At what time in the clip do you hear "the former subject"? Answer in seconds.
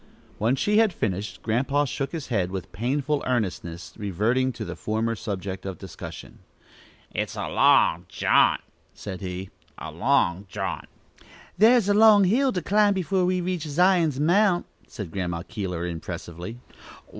4.65-5.63